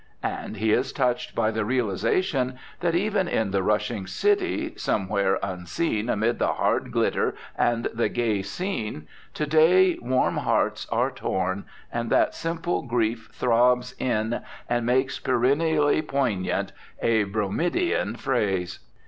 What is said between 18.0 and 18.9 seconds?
phrase.